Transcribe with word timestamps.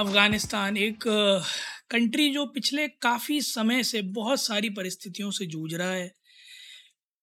अफ़गानिस्तान, 0.00 0.76
एक 0.76 1.04
कंट्री 1.90 2.28
जो 2.30 2.44
पिछले 2.46 2.86
काफ़ी 3.02 3.40
समय 3.42 3.82
से 3.84 4.02
बहुत 4.14 4.40
सारी 4.42 4.70
परिस्थितियों 4.70 5.30
से 5.30 5.46
जूझ 5.46 5.72
रहा 5.74 5.90
है। 5.90 6.10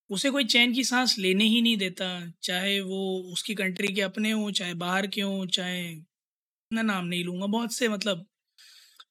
उसे 0.10 0.30
कोई 0.30 0.46
चैन 0.46 0.74
की 0.74 0.84
सांस 0.84 1.16
लेने 1.20 1.44
ही 1.46 1.62
नहीं 1.62 1.78
देता, 1.78 2.08
चाहे 2.44 2.80
वो 2.82 3.00
उसकी 3.34 3.56
कंट्री 3.56 3.94
के 3.94 4.02
अपने 4.02 4.32
हों, 4.32 4.52
चाहे 4.52 4.74
बाहर 4.76 5.08
के 5.08 5.22
हों, 5.22 5.46
चाहे 5.48 5.96
ना 6.72 6.82
नाम 6.82 7.06
नहीं 7.06 7.24
लूँगा, 7.24 7.46
बहुत 7.48 7.74
से 7.74 7.88
मतलब 7.90 8.26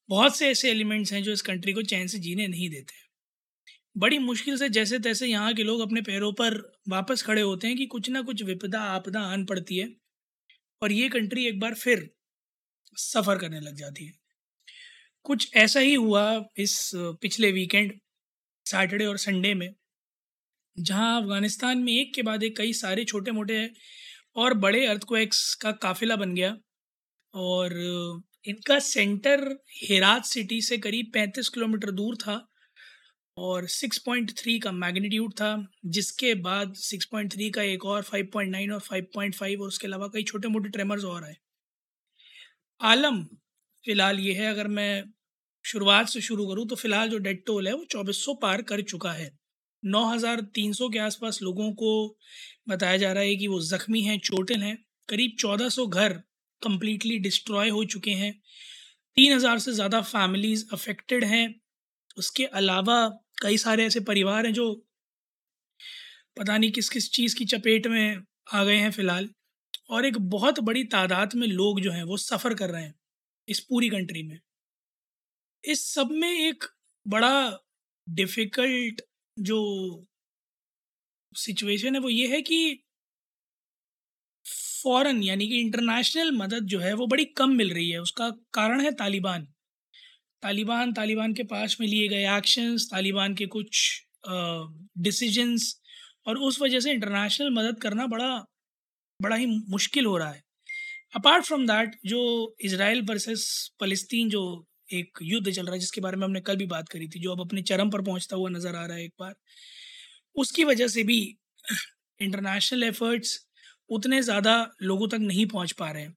बहुत 0.09 0.37
से 0.37 0.49
ऐसे 0.49 0.69
एलिमेंट्स 0.71 1.13
हैं 1.13 1.23
जो 1.23 1.31
इस 1.31 1.41
कंट्री 1.41 1.73
को 1.73 1.81
चैन 1.83 2.07
से 2.07 2.19
जीने 2.19 2.47
नहीं 2.47 2.69
देते 2.69 3.05
बड़ी 3.95 4.19
मुश्किल 4.19 4.57
से 4.57 4.69
जैसे 4.69 4.99
तैसे 4.99 5.27
यहाँ 5.27 5.53
के 5.53 5.63
लोग 5.63 5.79
अपने 5.81 6.01
पैरों 6.01 6.31
पर 6.33 6.55
वापस 6.89 7.23
खड़े 7.23 7.41
होते 7.41 7.67
हैं 7.67 7.77
कि 7.77 7.85
कुछ 7.85 8.09
ना 8.09 8.21
कुछ 8.21 8.43
विपदा 8.43 8.81
आपदा 8.89 9.21
आन 9.23 9.45
पड़ती 9.45 9.77
है, 9.77 9.87
और 10.81 10.91
ये 10.91 11.09
कंट्री 11.09 11.45
एक 11.45 11.59
बार 11.59 11.73
फिर 11.75 12.09
सफ़र 12.97 13.37
करने 13.37 13.59
लग 13.59 13.75
जाती 13.75 14.05
है। 14.05 14.13
कुछ 15.25 15.49
ऐसा 15.55 15.79
ही 15.79 15.93
हुआ 15.93 16.23
इस 16.57 16.91
पिछले 16.95 17.51
वीकेंड, 17.51 17.91
सैटरडे 18.65 19.05
और 19.05 19.17
संडे 19.17 19.53
में, 19.53 19.73
जहाँ 20.77 21.21
अफ़गानिस्तान 21.21 21.77
में 21.77 21.93
एक 21.93 22.13
के 22.15 22.21
बाद 22.21 22.43
एक 22.43 22.57
कई 22.57 22.73
सारे 22.73 23.03
छोटे 23.05 23.31
मोटे 23.31 23.69
और 24.35 24.53
बड़े 24.53 24.85
अर्थक्वेक्स 24.85 25.53
का 25.55 25.71
काफ़िला 25.81 26.15
बन 26.15 26.33
गया 26.35 26.55
और 27.33 27.73
इनका 28.45 28.77
सेंटर 28.79 29.41
हेरात 29.81 30.25
सिटी 30.25 30.61
से 30.61 30.77
करीब 30.77 31.11
35 31.15 31.49
किलोमीटर 31.49 31.91
दूर 31.91 32.15
था 32.15 32.35
और 33.37 33.67
6.3 33.67 34.57
का 34.59 34.71
मैग्नीट्यूड 34.71 35.33
था, 35.33 35.51
जिसके 35.85 36.33
बाद 36.35 36.73
6.3 36.75 37.49
का 37.49 37.61
एक 37.63 37.85
और 37.85 38.03
5.9 38.03 38.71
और 38.71 38.79
5.5 38.81 39.61
और 39.61 39.67
उसके 39.67 39.87
अलावा 39.87 40.07
कई 40.07 40.23
छोटे 40.23 40.47
मोटे 40.47 40.69
ट्रेमर्स 40.69 41.03
और 41.05 41.23
आए। 41.23 41.35
आलम 42.81 43.23
फ़िलहाल 43.85 44.19
ये 44.19 44.33
है, 44.33 44.45
अगर 44.45 44.67
मैं 44.69 45.03
शुरुआत 45.65 46.09
से 46.09 46.21
शुरू 46.21 46.47
करूँ 46.47 46.65
तो 46.67 46.75
फ़िलहाल 46.75 47.09
जो 47.09 47.17
डेड 47.17 47.43
टोल 47.45 47.67
है, 47.67 47.73
वो 47.73 47.85
चौबीस 47.91 48.23
सौ 48.25 48.33
पार 48.33 48.61
कर 48.61 48.81
चुका 48.83 49.11
है। 49.11 49.29
नौ 49.83 50.03
हज़ार 50.05 50.41
तीन 50.55 50.73
सौ 50.73 50.89
के 50.89 50.99
आसपास 50.99 51.39
लोगों 51.41 51.71
को 51.73 52.17
बताया 52.69 52.97
जा 52.97 53.11
रहा 53.13 53.23
है 53.23 53.35
कि 53.35 53.47
वो 53.47 53.59
ज़ख्मी 53.61 54.01
हैं, 54.01 54.17
चोटिल 54.19 54.63
हैं। 54.63 54.77
करीब 55.09 55.35
चौदह 55.39 55.69
सौ 55.69 55.85
घर 55.87 56.13
कम्प्लीटली 56.61 57.17
डिस्ट्रॉय 57.19 57.69
हो 57.69 57.83
चुके 57.85 58.11
हैं। 58.13 58.31
तीन 59.17 59.33
हज़ार 59.33 59.59
से 59.59 59.73
ज़्यादा 59.73 60.01
फैमिलीज़ 60.03 60.65
अफेक्टेड 60.73 61.23
हैं। 61.25 61.47
उसके 62.17 62.45
अलावा 62.55 63.07
कई 63.41 63.57
सारे 63.57 63.85
ऐसे 63.85 63.99
परिवार 64.01 64.45
हैं 64.45 64.53
जो 64.53 64.73
पता 66.37 66.57
नहीं 66.57 66.71
किस 66.71 66.89
किस 66.89 67.11
चीज़ 67.11 67.35
की 67.35 67.45
चपेट 67.47 67.87
में 67.87 68.17
आ 68.53 68.63
गए 68.63 68.75
हैं 68.75 68.91
फ़िलहाल। 68.91 69.29
और 69.89 70.05
एक 70.05 70.17
बहुत 70.29 70.59
बड़ी 70.61 70.83
तादाद 70.85 71.33
में 71.35 71.47
लोग 71.47 71.79
जो 71.81 71.91
हैं, 71.91 72.03
वो 72.03 72.17
सफ़र 72.19 72.53
कर 72.53 72.69
रहे 72.69 72.83
हैं 72.83 72.93
इस 73.47 73.59
पूरी 73.61 73.89
कंट्री 73.89 74.23
में। 74.23 74.39
इस 75.63 75.83
सब 75.93 76.09
में 76.13 76.29
एक 76.31 76.63
बड़ा 77.05 77.31
डिफ़िकल्ट 78.07 79.01
जो 79.37 79.57
सिचुएशन 81.33 81.95
है, 81.95 82.01
वो 82.01 82.09
ये 82.09 82.27
है 82.27 82.41
कि 82.41 82.83
फ़ॉरेन 84.45 85.21
यानी 85.23 85.47
कि 85.47 85.59
इंटरनेशनल 85.61 86.31
मदद 86.37 86.65
जो 86.73 86.79
है, 86.79 86.93
वो 86.93 87.07
बड़ी 87.07 87.25
कम 87.37 87.51
मिल 87.57 87.73
रही 87.73 87.89
है। 87.89 87.99
उसका 88.01 88.29
कारण 88.53 88.81
है 88.81 88.91
तालिबान। 88.93 89.47
तालिबान 90.43 90.93
तालिबान 90.93 91.33
के 91.33 91.43
पास 91.45 91.77
में 91.81 91.87
लिए 91.87 92.07
गए 92.07 92.25
एक्शंस 92.37 92.87
तालिबान 92.91 93.35
के 93.35 93.45
कुछ 93.55 93.81
डिसीजंस 94.99 95.73
और 96.27 96.37
उस 96.47 96.61
वजह 96.61 96.79
से 96.79 96.91
इंटरनेशनल 96.91 97.49
मदद 97.53 97.79
करना 97.81 98.05
बड़ा 98.07 98.29
बड़ा 99.19 99.35
ही 99.35 99.45
मुश्किल 99.69 100.05
हो 100.05 100.17
रहा 100.17 100.31
है। 100.31 100.41
अपार्ट 101.15 101.45
फ्रॉम 101.45 101.65
दैट 101.67 101.95
जो 102.05 102.19
इसराइल 102.61 103.01
वर्सेस 103.09 103.45
फ़लस्तीन 103.79 104.29
जो 104.29 104.41
एक 104.89 105.19
युद्ध 105.21 105.49
चल 105.49 105.63
रहा 105.63 105.73
है, 105.73 105.79
जिसके 105.79 106.01
बारे 106.01 106.17
में 106.17 106.25
हमने 106.25 106.41
कल 106.41 106.55
भी 106.57 106.65
बात 106.65 106.89
करी 106.89 107.07
थी, 107.07 107.19
जो 107.19 107.31
अब 107.31 107.41
अपने 107.41 107.61
चरम 107.63 107.89
पर 107.89 108.01
पहुँचता 108.01 108.35
हुआ 108.35 108.49
नज़र 108.49 108.75
आ 108.75 108.85
रहा 108.85 108.97
है 108.97 109.03
एक 109.03 109.13
बार, 109.19 109.33
उसकी 110.35 110.63
वजह 110.63 110.87
से 110.87 111.03
भी 111.03 111.19
इंटरनेशनल 112.19 112.83
एफर्ट्स 112.83 113.39
उतने 113.89 114.21
ज़्यादा 114.21 114.55
लोगों 114.83 115.07
तक 115.07 115.19
नहीं 115.21 115.45
पहुँच 115.47 115.71
पा 115.71 115.91
रहे 115.91 116.03
हैं। 116.03 116.15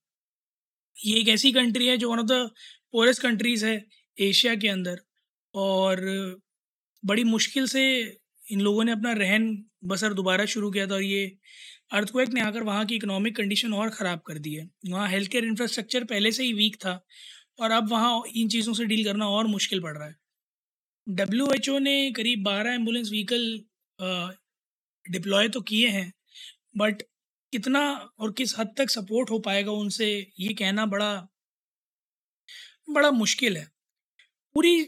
ये 0.97 1.21
एक 1.21 1.29
ऐसी 1.29 1.53
कंट्री 1.53 1.87
है 1.87 1.97
जो 1.97 2.11
one 2.13 2.19
of 2.19 2.27
the 2.27 2.51
poorest 2.93 3.23
countries 3.23 3.67
है 3.67 3.75
एशिया 4.17 4.55
के 4.55 4.69
अंदर 4.69 5.01
और 5.55 6.01
बड़ी 7.03 7.25
मुश्किल 7.25 7.67
से 7.67 7.83
इन 8.51 8.61
लोगों 8.61 8.85
ने 8.85 8.93
अपना 8.93 9.13
रहन 9.15 9.47
बसर 9.85 10.15
दोबारा 10.15 10.45
शुरू 10.47 10.71
किया 10.71 10.87
था 10.87 10.95
और 10.95 11.03
ये 11.03 11.25
अर्थक्वेक 11.93 12.29
ने 12.29 12.41
आकर 12.41 12.63
वहाँ 12.63 12.85
की 12.87 12.97
इकोनॉमिक 12.97 13.37
कंडीशन 13.37 13.73
और 13.75 13.91
ख़राब 13.91 14.21
कर 14.27 14.39
दी 14.39 14.55
है। 14.55 14.69
वहाँ 14.89 15.09
हेल्थ 15.09 15.31
केयर 15.31 15.45
इंफ्रास्ट्रक्चर 15.45 16.05
पहले 16.05 16.33
से 16.33 16.45
ही 16.45 16.53
वीक 16.53 16.77
था 16.85 16.93
और 17.61 17.71
अब 17.71 17.91
वहाँ 17.91 18.23
इन 18.37 18.49
चीज़ों 18.49 18.75
से 18.75 18.85
डील 18.85 19.05
करना 19.05 19.29
और 19.29 19.47
मुश्किल 19.47 19.81
पड़ 19.81 19.97
रहा 19.97 20.07
है। 20.07 20.17
डब्ल्यू 21.07 21.47
एच 21.55 21.69
ओ 21.69 21.79
ने 21.79 22.11
करीब 22.13 22.43
बारह 22.45 22.73
एंबुलेंस 22.73 23.09
व्हीकल 23.11 23.43
डिप्लॉय 25.05 25.49
तो 25.49 25.61
किए 25.63 25.89
हैं 25.89 26.13
बट 26.79 27.03
कितना 27.53 27.81
और 28.19 28.33
किस 28.33 28.59
हद 28.59 28.75
तक 28.79 28.91
सपोर्ट 28.91 29.31
हो 29.31 29.39
पाएगा 29.41 29.73
उनसे 29.75 30.07
ये 30.41 30.53
कहना 30.55 30.87
बड़ा 30.87 31.13
बड़ा 32.91 33.11
मुश्किल 33.13 33.57
है। 33.57 33.67
पूरी 34.57 34.83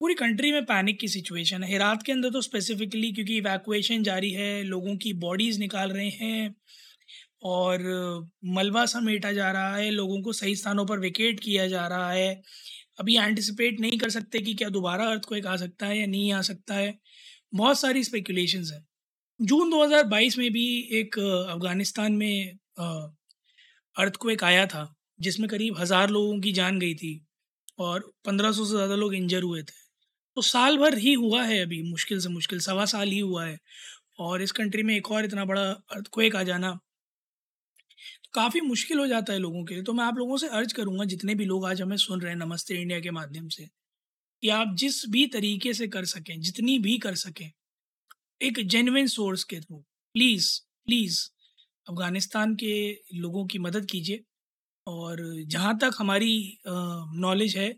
पूरी 0.00 0.14
कंट्री 0.14 0.50
में 0.52 0.64
पैनिक 0.66 0.98
की 1.00 1.08
सिचुएशन 1.08 1.62
है। 1.62 1.70
हेरात 1.70 2.02
के 2.02 2.12
अंदर 2.12 2.30
तो 2.30 2.40
स्पेसिफिकली 2.42 3.12
क्योंकि 3.12 3.36
इवैक्यूएशन 3.36 4.02
जारी 4.02 4.30
है, 4.32 4.62
लोगों 4.64 4.96
की 4.96 5.12
बॉडीज़ 5.20 5.58
निकाल 5.60 5.90
रहे 5.90 6.08
हैं 6.10 6.54
और 7.44 7.82
मलबा 8.48 8.84
समेटा 8.86 9.32
जा 9.32 9.50
रहा 9.52 9.76
है, 9.76 9.90
लोगों 9.90 10.20
को 10.22 10.32
सही 10.34 10.54
स्थानों 10.56 10.86
पर 10.86 10.98
विकेट 11.00 11.40
किया 11.40 11.66
जा 11.68 11.86
रहा 11.88 12.10
है। 12.12 12.42
अभी 13.00 13.16
एंटिसिपेट 13.18 13.80
नहीं 13.80 13.98
कर 13.98 14.10
सकते 14.10 14.38
कि 14.40 14.54
क्या 14.54 14.68
दोबारा 14.70 15.06
अर्थ 15.10 15.24
को 15.24 15.34
एक 15.36 15.46
आ 15.46 15.56
सकता 15.56 15.86
है 15.86 15.98
या 15.98 16.06
नहीं 16.06 16.32
आ 16.32 16.40
सकता 16.42 16.74
है। 16.74 16.94
बहुत 17.54 17.80
सारी 17.80 18.04
स्पेकुलेशंस 18.04 18.70
हैं। 18.72 18.84
जून 19.40 19.70
2022 19.70 20.38
में 20.38 20.50
भी 20.52 20.66
एक 20.92 21.18
अफ़गानिस्तान 21.18 22.12
में 22.14 22.58
अर्थ 23.96 24.16
को 24.16 24.30
एक 24.30 24.44
आया 24.44 24.66
था, 24.66 24.94
जिसमें 25.20 25.48
करीब 25.50 25.78
हज़ार 25.78 26.10
लोगों 26.10 26.40
की 26.40 26.52
जान 26.52 26.78
गई 26.78 26.94
थी 26.94 27.20
और 27.80 28.10
1500 28.24 28.64
से 28.64 28.74
ज़्यादा 28.74 28.94
लोग 28.96 29.14
इंजर 29.14 29.42
हुए 29.42 29.62
थे। 29.62 29.83
तो 30.36 30.42
साल 30.42 30.76
भर 30.78 30.96
ही 30.98 31.12
हुआ 31.14 31.42
है 31.44 31.58
अभी, 31.62 31.82
मुश्किल 31.82 32.20
से 32.20 32.28
मुश्किल, 32.28 32.58
सवा 32.60 32.84
साल 32.86 33.08
ही 33.10 33.18
हुआ 33.18 33.44
है। 33.46 33.58
और 34.20 34.42
इस 34.42 34.52
कंट्री 34.52 34.82
में 34.82 34.94
एक 34.96 35.10
और 35.12 35.24
इतना 35.24 35.44
बड़ा 35.44 35.62
अर्थक्वेक 35.70 36.36
आ 36.36 36.42
जाना 36.44 36.78
तो 38.24 38.30
काफ़ी 38.34 38.60
मुश्किल 38.60 38.98
हो 38.98 39.06
जाता 39.06 39.32
है 39.32 39.38
लोगों 39.38 39.64
के 39.64 39.74
लिए। 39.74 39.82
तो 39.84 39.92
मैं 39.92 40.04
आप 40.04 40.18
लोगों 40.18 40.36
से 40.38 40.48
अर्ज़ 40.50 40.74
करूँगा, 40.74 41.04
जितने 41.04 41.34
भी 41.34 41.44
लोग 41.44 41.66
आज 41.66 41.82
हमें 41.82 41.96
सुन 41.96 42.20
रहे 42.20 42.32
हैं 42.32 42.38
नमस्ते 42.38 42.74
इंडिया 42.74 43.00
के 43.00 43.10
माध्यम 43.10 43.48
से, 43.48 43.64
कि 44.42 44.48
आप 44.50 44.74
जिस 44.78 45.04
भी 45.10 45.26
तरीके 45.28 45.74
से 45.74 45.88
कर 45.88 46.04
सकें, 46.06 46.40
जितनी 46.40 46.78
भी 46.78 46.98
कर 46.98 47.14
सकें, 47.16 47.50
एक 48.40 48.60
जेनविन 48.68 49.06
सोर्स 49.08 49.44
के 49.44 49.60
थ्रू 49.60 49.76
प्लीज़ 50.14 50.50
प्लीज़ 50.86 51.20
अफ़गानिस्तान 51.86 52.54
के 52.56 52.74
लोगों 53.16 53.46
की 53.46 53.58
मदद 53.60 53.86
कीजिए। 53.90 54.22
और 54.86 55.22
जहाँ 55.48 55.78
तक 55.78 55.92
हमारी 55.98 56.34
नॉलेज 56.66 57.56
है 57.56 57.68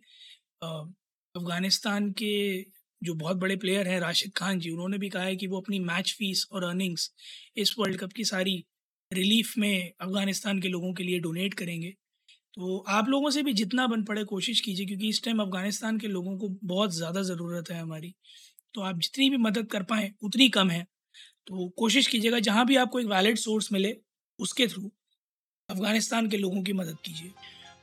अफ़गानिस्तान 1.37 2.11
के 2.13 2.65
जो 3.03 3.15
बहुत 3.15 3.37
बड़े 3.37 3.57
प्लेयर 3.57 3.89
हैं, 3.89 4.01
राशिद 4.01 4.33
खान 4.33 4.59
जी, 4.59 4.71
उन्होंने 4.71 4.99
भी 4.99 5.09
कहा 5.09 5.23
है 5.23 5.37
कि 5.37 5.47
वो 5.47 5.61
अपनी 5.61 5.79
मैच 5.79 6.15
फ़ीस 6.19 6.47
और 6.53 6.65
अर्निंग्स 6.65 7.11
इस 7.57 7.75
वर्ल्ड 7.79 8.01
कप 8.01 8.13
की 8.13 8.25
सारी 8.25 8.65
रिलीफ 9.13 9.53
में 9.59 9.93
अफ़गानिस्तान 10.01 10.61
के 10.61 10.69
लोगों 10.69 10.93
के 10.95 11.05
लिए 11.05 11.19
डोनेट 11.19 11.55
करेंगे। 11.55 11.95
तो 12.55 12.79
आप 12.89 13.09
लोगों 13.09 13.31
से 13.31 13.43
भी 13.43 13.53
जितना 13.53 13.87
बन 13.87 14.05
पड़े 14.05 14.25
कोशिश 14.25 14.61
कीजिए, 14.61 14.87
क्योंकि 14.87 15.09
इस 15.09 15.23
टाइम 15.25 15.43
अफ़गानिस्तान 15.43 15.99
के 15.99 16.07
लोगों 16.07 16.37
को 16.39 16.49
बहुत 16.65 16.95
ज़्यादा 16.95 17.23
ज़रूरत 17.23 17.71
है 17.71 17.81
हमारी। 17.81 18.15
तो 18.75 18.81
आप 18.81 18.99
जितनी 18.99 19.31
भी 19.31 19.37
मदद 19.37 19.67
कर 19.67 19.83
पाएँ, 19.83 20.13
उतनी 20.23 20.49
कम 20.49 20.71
है। 20.71 20.87
तो 21.47 21.69
कोशिश 21.69 22.07
कीजिएगा, 22.07 22.39
जहाँ 22.39 22.67
भी 22.67 22.77
आपको 22.77 23.01
एक 23.01 23.07
वैलिड 23.07 23.37
सोर्स 23.37 23.73
मिले, 23.73 23.97
उसके 24.39 24.67
थ्रू 24.67 24.91
अफ़गानिस्तान 25.69 26.29
के 26.29 26.37
लोगों 26.37 26.63
की 26.63 26.73
मदद 26.73 26.97
कीजिए। 27.05 27.33